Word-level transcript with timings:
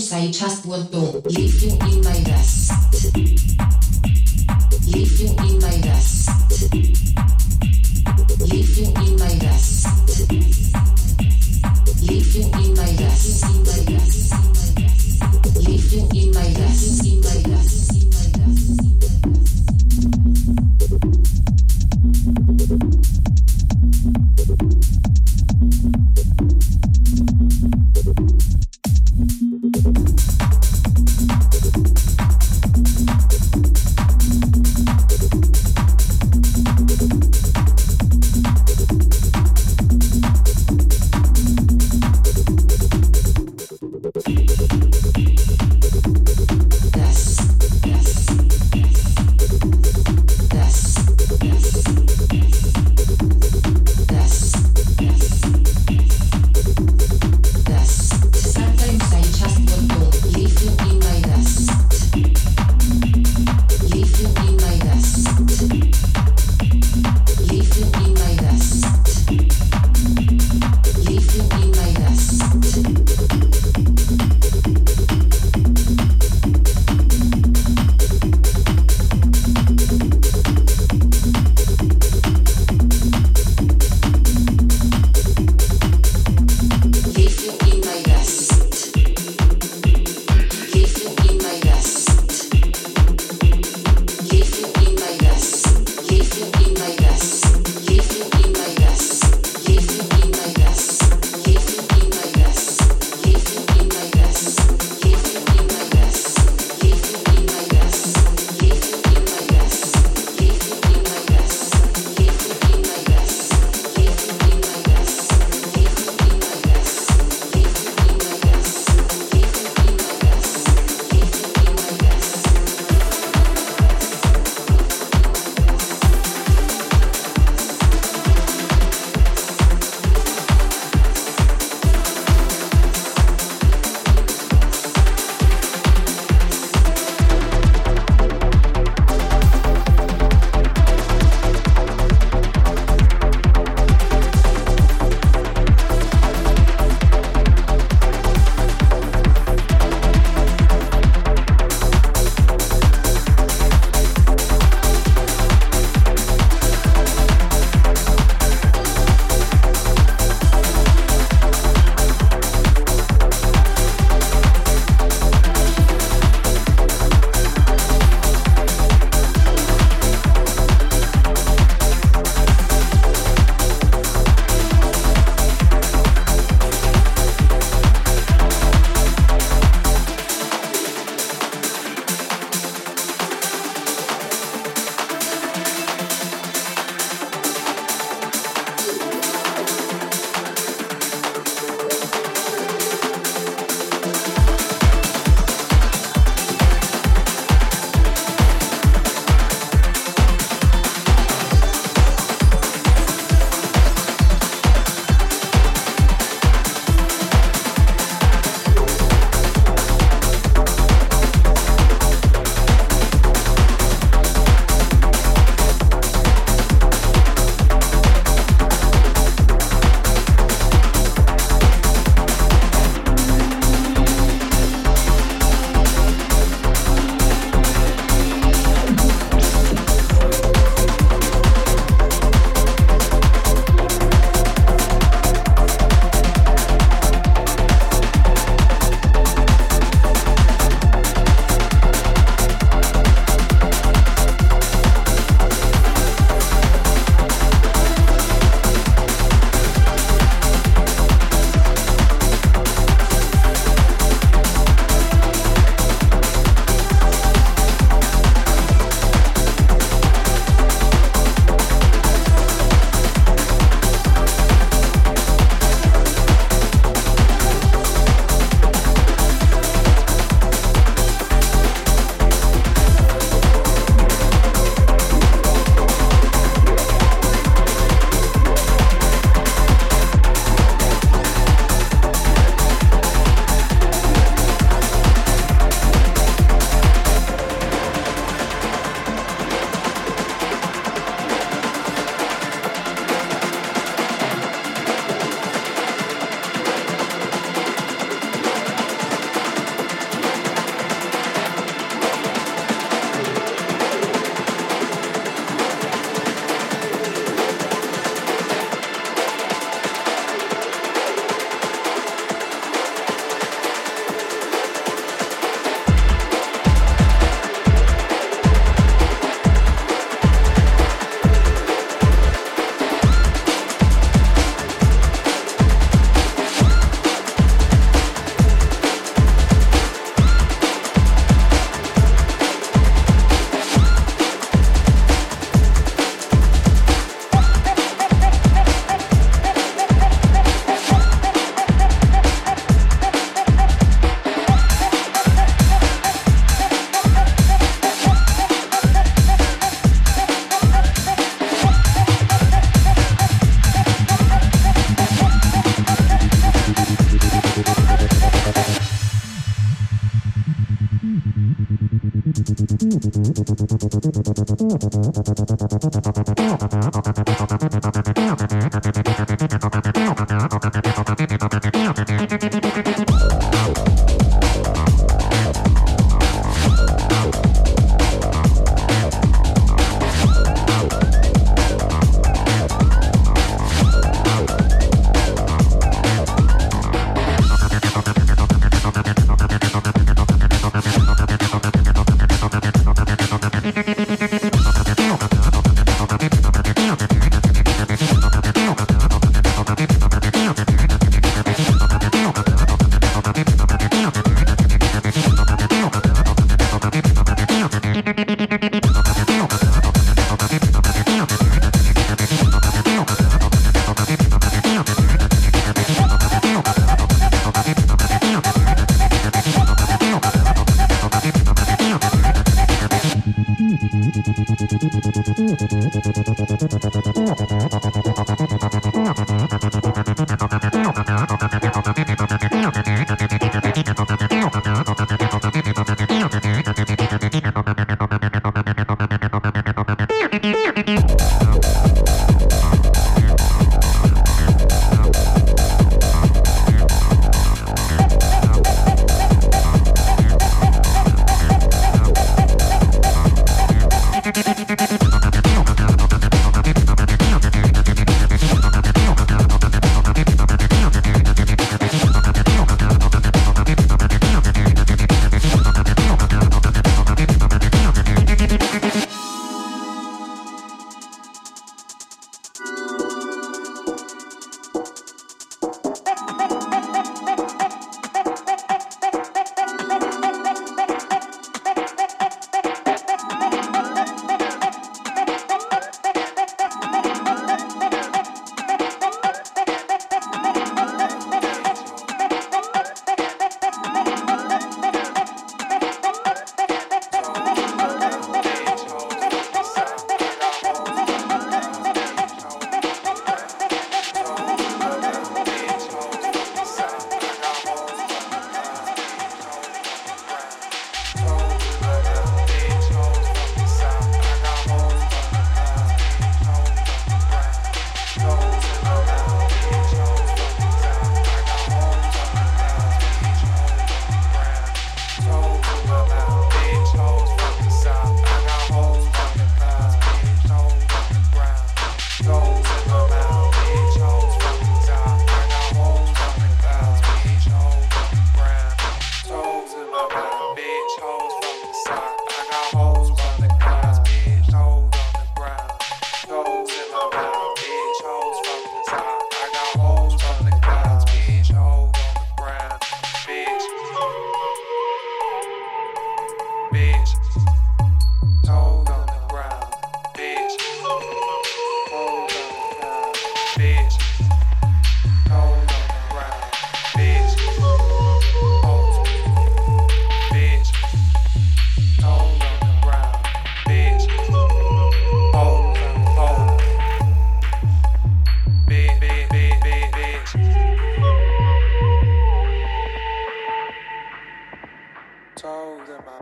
sometimes 0.00 0.12
I 0.12 0.30
just 0.30 0.66
want 0.66 0.90
to 0.90 1.28
leave 1.28 1.62
you 1.62 1.70
in 1.72 2.02
my 2.02 2.22
rest. 2.26 3.14
Leave 4.86 5.20
you 5.20 5.28
in 5.28 5.53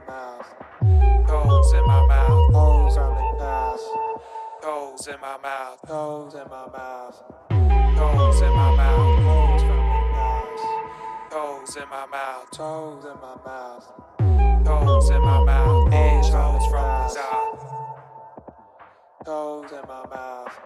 mouth, 0.07 0.46
holes 1.28 1.72
in 1.72 1.86
my 1.86 2.07
mouth, 2.07 2.53
holes 2.55 2.96
on 2.96 3.14
the 3.14 3.38
glass, 3.38 3.80
holes 4.62 5.07
in 5.07 5.20
my 5.20 5.38
mouth, 5.38 5.78
holes 5.86 6.34
in 6.34 6.48
my 6.48 6.66
mouth, 6.68 7.22
holes 7.50 8.40
in 8.40 8.53
my 8.53 8.76
mouth, 8.76 9.18
holes 9.22 9.62
from 9.62 9.76
the 9.76 10.00
glass, 10.12 10.61
holes 11.32 11.76
in 11.76 11.88
my 11.88 12.07
mouth, 12.07 12.57
holes 12.57 13.05
in 13.05 13.14
my 13.20 13.36
mouth, 13.44 14.66
holes 14.66 15.11
in 15.11 15.20
my 15.20 15.44
mouth, 15.44 15.92
edge 15.92 16.30
holes 16.30 16.66
from 16.70 16.82
the 16.82 17.09
side, 17.09 17.59
holes 19.26 19.72
in 19.72 19.88
my 19.88 20.07
mouth. 20.09 20.59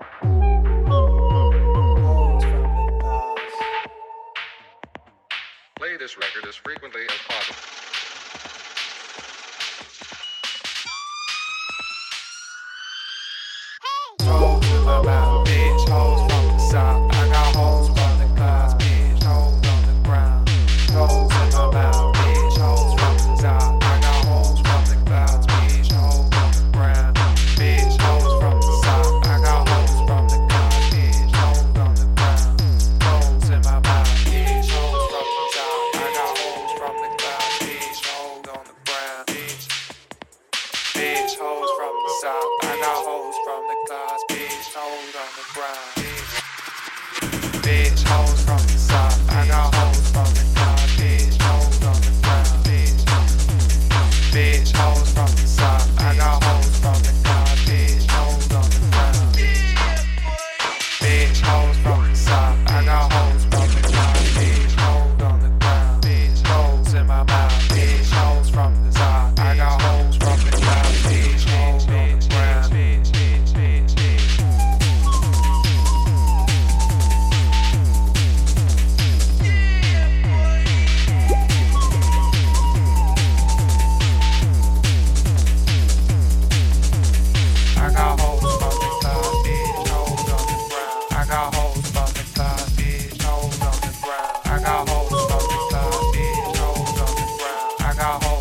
Play 5.76 5.96
this 5.98 6.16
record 6.16 6.46
as 6.48 6.56
frequently 6.56 7.02
as 7.02 7.18
possible. 7.28 7.75
around. 14.88 15.35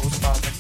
Father. 0.09 0.54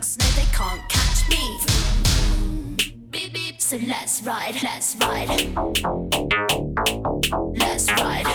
Sharks 0.00 0.16
they 0.16 0.46
can't 0.52 0.88
catch 0.88 1.28
me. 1.28 1.58
Beep, 3.10 3.32
beep. 3.32 3.60
So 3.60 3.76
let's 3.86 4.22
ride, 4.22 4.62
let's 4.62 4.96
ride. 4.96 5.28
Let's 7.58 7.90
ride. 7.92 8.29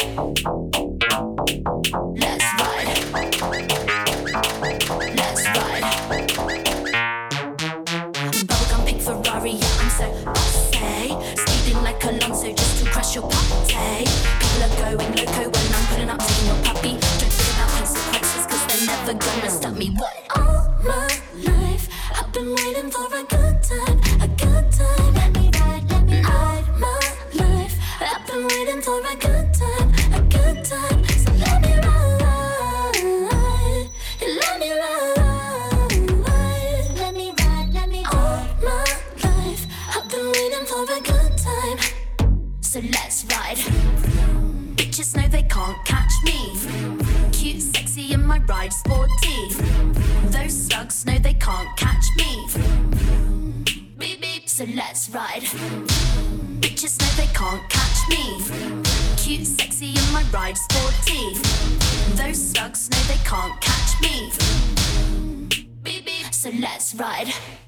outside. 67.05 67.61